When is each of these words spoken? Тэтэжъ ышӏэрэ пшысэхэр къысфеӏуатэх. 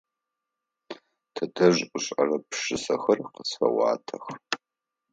Тэтэжъ 1.33 1.79
ышӏэрэ 1.97 2.37
пшысэхэр 2.49 3.19
къысфеӏуатэх. 3.33 4.25